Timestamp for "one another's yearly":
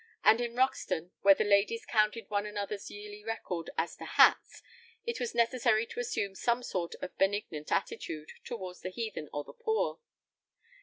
2.27-3.23